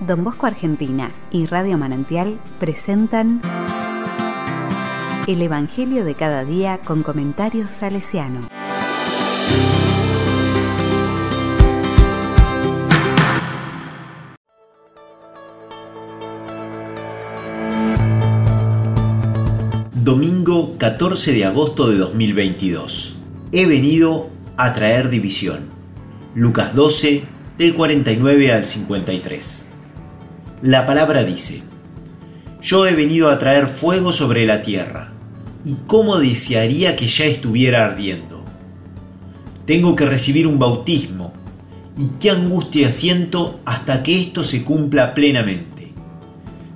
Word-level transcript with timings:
Don 0.00 0.22
Bosco 0.22 0.46
Argentina 0.46 1.10
y 1.32 1.46
Radio 1.46 1.76
Manantial 1.76 2.38
presentan 2.60 3.40
El 5.26 5.42
Evangelio 5.42 6.04
de 6.04 6.14
cada 6.14 6.44
día 6.44 6.78
con 6.84 7.02
comentarios 7.02 7.70
salesiano. 7.70 8.48
Domingo 19.94 20.78
14 20.78 21.32
de 21.32 21.44
agosto 21.44 21.88
de 21.88 21.98
2022. 21.98 23.16
He 23.50 23.66
venido 23.66 24.30
a 24.56 24.74
traer 24.74 25.10
división. 25.10 25.66
Lucas 26.34 26.74
12, 26.74 27.24
del 27.58 27.74
49 27.74 28.52
al 28.52 28.64
53. 28.64 29.67
La 30.62 30.86
palabra 30.86 31.22
dice, 31.22 31.62
Yo 32.60 32.84
he 32.88 32.94
venido 32.94 33.30
a 33.30 33.38
traer 33.38 33.68
fuego 33.68 34.12
sobre 34.12 34.44
la 34.44 34.62
tierra, 34.62 35.12
y 35.64 35.76
cómo 35.86 36.18
desearía 36.18 36.96
que 36.96 37.06
ya 37.06 37.26
estuviera 37.26 37.84
ardiendo. 37.84 38.44
Tengo 39.66 39.94
que 39.94 40.06
recibir 40.06 40.48
un 40.48 40.58
bautismo, 40.58 41.32
y 41.96 42.08
qué 42.18 42.30
angustia 42.30 42.90
siento 42.90 43.60
hasta 43.64 44.02
que 44.02 44.20
esto 44.20 44.42
se 44.42 44.64
cumpla 44.64 45.14
plenamente. 45.14 45.92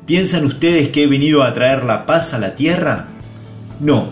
¿Piensan 0.06 0.44
ustedes 0.44 0.91
que 0.91 1.02
he 1.02 1.06
venido 1.08 1.42
a 1.42 1.52
traer 1.52 1.83
la 1.83 2.06
paz 2.06 2.34
a 2.34 2.38
la 2.38 2.55
tierra? 2.55 3.08
No, 3.80 4.10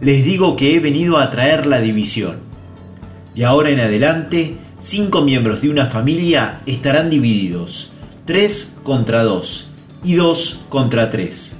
les 0.00 0.24
digo 0.24 0.56
que 0.56 0.74
he 0.74 0.80
venido 0.80 1.18
a 1.18 1.30
traer 1.30 1.66
la 1.66 1.80
división. 1.80 2.38
De 3.36 3.44
ahora 3.44 3.70
en 3.70 3.78
adelante, 3.78 4.56
cinco 4.80 5.22
miembros 5.22 5.62
de 5.62 5.70
una 5.70 5.86
familia 5.86 6.62
estarán 6.66 7.10
divididos, 7.10 7.92
tres 8.24 8.74
contra 8.82 9.22
dos 9.22 9.70
y 10.02 10.14
dos 10.14 10.60
contra 10.68 11.10
tres. 11.10 11.56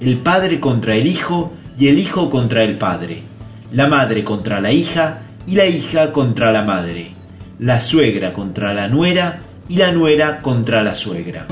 El 0.00 0.18
padre 0.18 0.60
contra 0.60 0.94
el 0.94 1.06
hijo 1.06 1.52
y 1.78 1.88
el 1.88 1.98
hijo 1.98 2.28
contra 2.28 2.64
el 2.64 2.76
padre. 2.76 3.22
La 3.72 3.86
madre 3.86 4.24
contra 4.24 4.60
la 4.60 4.72
hija 4.72 5.22
y 5.46 5.54
la 5.54 5.66
hija 5.66 6.12
contra 6.12 6.52
la 6.52 6.62
madre. 6.62 7.12
La 7.58 7.80
suegra 7.80 8.32
contra 8.32 8.74
la 8.74 8.88
nuera 8.88 9.40
y 9.68 9.76
la 9.76 9.92
nuera 9.92 10.40
contra 10.40 10.82
la 10.82 10.94
suegra. 10.94 11.46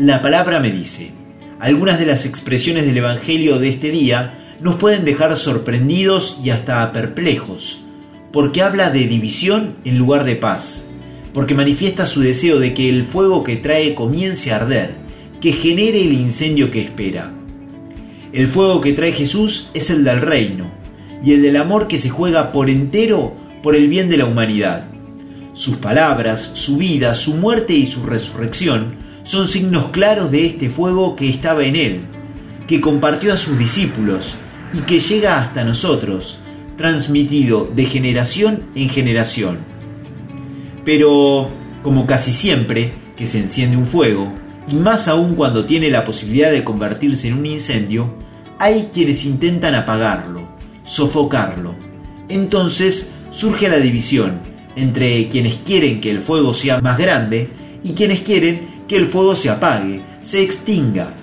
La 0.00 0.22
palabra 0.22 0.60
me 0.60 0.70
dice, 0.70 1.10
algunas 1.58 1.98
de 1.98 2.06
las 2.06 2.24
expresiones 2.24 2.86
del 2.86 2.96
Evangelio 2.96 3.58
de 3.58 3.68
este 3.68 3.90
día 3.90 4.56
nos 4.58 4.76
pueden 4.76 5.04
dejar 5.04 5.36
sorprendidos 5.36 6.40
y 6.42 6.48
hasta 6.48 6.90
perplejos, 6.90 7.82
porque 8.32 8.62
habla 8.62 8.88
de 8.88 9.06
división 9.06 9.74
en 9.84 9.98
lugar 9.98 10.24
de 10.24 10.36
paz, 10.36 10.86
porque 11.34 11.52
manifiesta 11.52 12.06
su 12.06 12.22
deseo 12.22 12.58
de 12.58 12.72
que 12.72 12.88
el 12.88 13.04
fuego 13.04 13.44
que 13.44 13.56
trae 13.56 13.94
comience 13.94 14.50
a 14.50 14.56
arder, 14.56 14.94
que 15.38 15.52
genere 15.52 16.00
el 16.00 16.14
incendio 16.14 16.70
que 16.70 16.80
espera. 16.80 17.34
El 18.32 18.48
fuego 18.48 18.80
que 18.80 18.94
trae 18.94 19.12
Jesús 19.12 19.68
es 19.74 19.90
el 19.90 20.02
del 20.02 20.22
reino, 20.22 20.70
y 21.22 21.34
el 21.34 21.42
del 21.42 21.58
amor 21.58 21.88
que 21.88 21.98
se 21.98 22.08
juega 22.08 22.52
por 22.52 22.70
entero 22.70 23.34
por 23.62 23.76
el 23.76 23.88
bien 23.88 24.08
de 24.08 24.16
la 24.16 24.24
humanidad. 24.24 24.86
Sus 25.52 25.76
palabras, 25.76 26.52
su 26.54 26.78
vida, 26.78 27.14
su 27.14 27.34
muerte 27.34 27.74
y 27.74 27.86
su 27.86 28.02
resurrección 28.06 29.09
son 29.24 29.48
signos 29.48 29.90
claros 29.90 30.30
de 30.30 30.46
este 30.46 30.70
fuego 30.70 31.16
que 31.16 31.28
estaba 31.28 31.64
en 31.64 31.76
él, 31.76 32.00
que 32.66 32.80
compartió 32.80 33.32
a 33.32 33.36
sus 33.36 33.58
discípulos 33.58 34.34
y 34.72 34.78
que 34.80 35.00
llega 35.00 35.40
hasta 35.40 35.64
nosotros, 35.64 36.38
transmitido 36.76 37.70
de 37.74 37.84
generación 37.84 38.64
en 38.74 38.88
generación. 38.88 39.58
Pero, 40.84 41.50
como 41.82 42.06
casi 42.06 42.32
siempre 42.32 42.92
que 43.16 43.26
se 43.26 43.38
enciende 43.38 43.76
un 43.76 43.86
fuego, 43.86 44.32
y 44.68 44.74
más 44.74 45.08
aún 45.08 45.34
cuando 45.34 45.64
tiene 45.64 45.90
la 45.90 46.04
posibilidad 46.04 46.50
de 46.50 46.64
convertirse 46.64 47.28
en 47.28 47.34
un 47.34 47.46
incendio, 47.46 48.14
hay 48.58 48.90
quienes 48.92 49.24
intentan 49.24 49.74
apagarlo, 49.74 50.42
sofocarlo. 50.84 51.74
Entonces 52.28 53.10
surge 53.30 53.68
la 53.68 53.78
división 53.78 54.40
entre 54.76 55.28
quienes 55.28 55.56
quieren 55.56 56.00
que 56.00 56.10
el 56.10 56.20
fuego 56.20 56.54
sea 56.54 56.80
más 56.80 56.98
grande 56.98 57.48
y 57.82 57.92
quienes 57.92 58.20
quieren 58.20 58.79
que 58.90 58.96
el 58.96 59.06
fuego 59.06 59.36
se 59.36 59.48
apague, 59.48 60.00
se 60.20 60.42
extinga. 60.42 61.14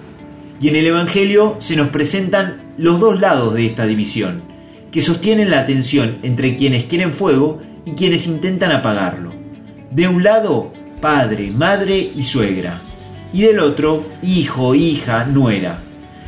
Y 0.62 0.70
en 0.70 0.78
el 0.78 0.86
Evangelio 0.86 1.58
se 1.60 1.76
nos 1.76 1.90
presentan 1.90 2.62
los 2.78 2.98
dos 2.98 3.20
lados 3.20 3.54
de 3.56 3.66
esta 3.66 3.86
división, 3.86 4.42
que 4.90 5.02
sostienen 5.02 5.50
la 5.50 5.66
tensión 5.66 6.20
entre 6.24 6.56
quienes 6.56 6.86
quieren 6.86 7.12
fuego 7.12 7.60
y 7.84 7.92
quienes 7.92 8.26
intentan 8.26 8.72
apagarlo. 8.72 9.34
De 9.92 10.08
un 10.08 10.24
lado, 10.24 10.72
padre, 11.02 11.52
madre 11.52 12.10
y 12.16 12.24
suegra, 12.24 12.84
y 13.34 13.42
del 13.42 13.60
otro, 13.60 14.06
hijo, 14.24 14.74
hija, 14.74 15.26
nuera. 15.26 15.84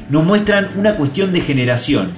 Nos 0.09 0.25
muestran 0.25 0.71
una 0.75 0.97
cuestión 0.97 1.31
de 1.31 1.39
generación, 1.39 2.11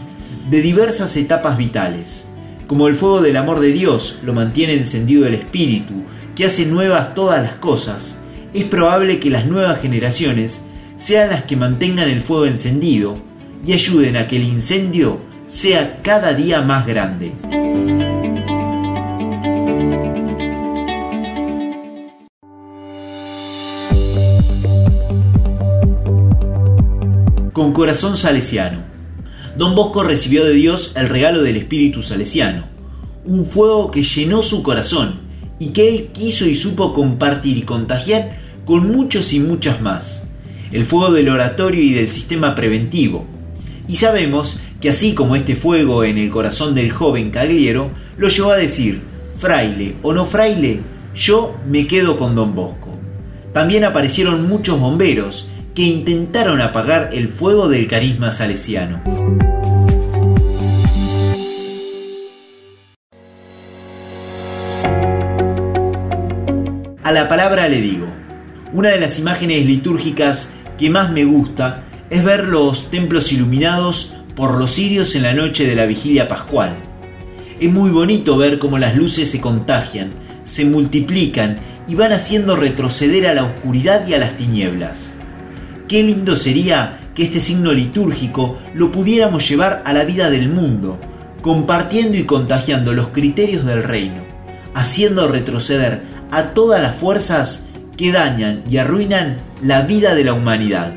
de 0.49 0.63
diversas 0.63 1.15
etapas 1.15 1.59
vitales. 1.59 2.25
Como 2.65 2.87
el 2.87 2.95
fuego 2.95 3.21
del 3.21 3.37
amor 3.37 3.59
de 3.59 3.71
Dios 3.71 4.17
lo 4.25 4.33
mantiene 4.33 4.73
encendido 4.73 5.27
el 5.27 5.35
Espíritu, 5.35 5.93
que 6.35 6.45
hace 6.45 6.65
nuevas 6.65 7.13
todas 7.13 7.43
las 7.43 7.57
cosas, 7.57 8.17
es 8.53 8.65
probable 8.65 9.19
que 9.19 9.29
las 9.29 9.45
nuevas 9.45 9.81
generaciones 9.81 10.61
sean 10.97 11.29
las 11.29 11.43
que 11.43 11.55
mantengan 11.55 12.09
el 12.09 12.21
fuego 12.21 12.45
encendido 12.45 13.17
y 13.65 13.73
ayuden 13.73 14.17
a 14.17 14.27
que 14.27 14.35
el 14.35 14.43
incendio 14.43 15.19
sea 15.47 16.01
cada 16.01 16.33
día 16.33 16.61
más 16.61 16.85
grande. 16.85 17.31
Con 27.53 27.73
corazón 27.73 28.17
salesiano. 28.17 28.79
Don 29.57 29.75
Bosco 29.75 30.03
recibió 30.03 30.45
de 30.45 30.53
Dios 30.53 30.93
el 30.95 31.09
regalo 31.09 31.43
del 31.43 31.57
Espíritu 31.57 32.01
Salesiano, 32.01 32.63
un 33.25 33.45
fuego 33.45 33.91
que 33.91 34.01
llenó 34.01 34.41
su 34.41 34.63
corazón 34.63 35.30
y 35.61 35.73
que 35.73 35.87
él 35.87 36.07
quiso 36.11 36.47
y 36.47 36.55
supo 36.55 36.91
compartir 36.91 37.55
y 37.55 37.61
contagiar 37.61 38.39
con 38.65 38.91
muchos 38.91 39.31
y 39.31 39.39
muchas 39.39 39.79
más. 39.79 40.23
El 40.71 40.85
fuego 40.85 41.11
del 41.13 41.29
oratorio 41.29 41.83
y 41.83 41.93
del 41.93 42.09
sistema 42.09 42.55
preventivo. 42.55 43.27
Y 43.87 43.97
sabemos 43.97 44.59
que 44.81 44.89
así 44.89 45.13
como 45.13 45.35
este 45.35 45.55
fuego 45.55 46.03
en 46.03 46.17
el 46.17 46.31
corazón 46.31 46.73
del 46.73 46.89
joven 46.89 47.29
Cagliero 47.29 47.91
lo 48.17 48.29
llevó 48.29 48.53
a 48.53 48.57
decir, 48.57 49.01
fraile 49.37 49.93
o 50.01 50.13
no 50.13 50.25
fraile, 50.25 50.79
yo 51.13 51.55
me 51.69 51.85
quedo 51.85 52.17
con 52.17 52.33
don 52.33 52.55
Bosco. 52.55 52.89
También 53.53 53.83
aparecieron 53.83 54.49
muchos 54.49 54.79
bomberos 54.79 55.47
que 55.75 55.83
intentaron 55.83 56.59
apagar 56.59 57.11
el 57.13 57.27
fuego 57.27 57.69
del 57.69 57.87
carisma 57.87 58.31
salesiano. 58.31 58.99
A 67.03 67.11
la 67.11 67.27
palabra 67.27 67.67
le 67.67 67.81
digo, 67.81 68.05
una 68.73 68.89
de 68.89 68.99
las 68.99 69.17
imágenes 69.17 69.65
litúrgicas 69.65 70.49
que 70.77 70.91
más 70.91 71.11
me 71.11 71.25
gusta 71.25 71.85
es 72.11 72.23
ver 72.23 72.43
los 72.43 72.91
templos 72.91 73.31
iluminados 73.31 74.13
por 74.35 74.55
los 74.55 74.75
cirios 74.75 75.15
en 75.15 75.23
la 75.23 75.33
noche 75.33 75.65
de 75.65 75.75
la 75.75 75.87
vigilia 75.87 76.27
pascual. 76.27 76.75
Es 77.59 77.71
muy 77.73 77.89
bonito 77.89 78.37
ver 78.37 78.59
cómo 78.59 78.77
las 78.77 78.95
luces 78.95 79.31
se 79.31 79.41
contagian, 79.41 80.11
se 80.43 80.63
multiplican 80.63 81.55
y 81.87 81.95
van 81.95 82.13
haciendo 82.13 82.55
retroceder 82.55 83.25
a 83.25 83.33
la 83.33 83.45
oscuridad 83.45 84.07
y 84.07 84.13
a 84.13 84.19
las 84.19 84.37
tinieblas. 84.37 85.15
Qué 85.87 86.03
lindo 86.03 86.35
sería 86.35 86.99
que 87.15 87.23
este 87.23 87.39
signo 87.39 87.73
litúrgico 87.73 88.59
lo 88.75 88.91
pudiéramos 88.91 89.49
llevar 89.49 89.81
a 89.85 89.91
la 89.91 90.03
vida 90.03 90.29
del 90.29 90.49
mundo, 90.49 90.99
compartiendo 91.41 92.15
y 92.15 92.25
contagiando 92.25 92.93
los 92.93 93.07
criterios 93.07 93.65
del 93.65 93.81
reino, 93.81 94.21
haciendo 94.75 95.27
retroceder 95.27 96.20
a 96.31 96.53
todas 96.53 96.81
las 96.81 96.95
fuerzas 96.95 97.67
que 97.97 98.11
dañan 98.11 98.63
y 98.69 98.77
arruinan 98.77 99.37
la 99.61 99.81
vida 99.81 100.15
de 100.15 100.23
la 100.23 100.33
humanidad. 100.33 100.93